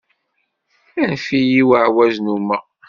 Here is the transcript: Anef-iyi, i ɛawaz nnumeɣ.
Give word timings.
Anef-iyi, 1.01 1.61
i 1.61 1.77
ɛawaz 1.81 2.15
nnumeɣ. 2.19 2.63